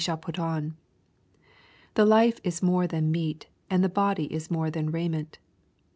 shall 0.01 0.17
pat 0.17 0.39
on. 0.39 0.75
23 1.93 1.93
The 1.93 2.05
life 2.07 2.39
is 2.43 2.63
more 2.63 2.87
than 2.87 3.11
meat, 3.11 3.45
and 3.69 3.83
the 3.83 3.87
body 3.87 4.23
is 4.33 4.49
more 4.49 4.71
than 4.71 4.89
raiment. 4.89 5.37